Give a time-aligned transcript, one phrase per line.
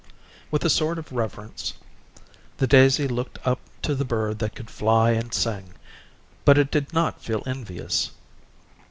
[0.49, 1.75] With a sort of reverence
[2.57, 5.75] the daisy looked up to the bird that could fly and sing,
[6.43, 8.09] but it did not feel envious.